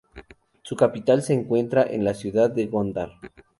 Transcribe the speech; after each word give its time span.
Su 0.63 0.75
capital 0.75 1.21
se 1.21 1.35
encuentra 1.35 1.83
en 1.83 2.03
la 2.03 2.15
ciudad 2.15 2.49
de 2.49 2.65
Gondar. 2.65 3.11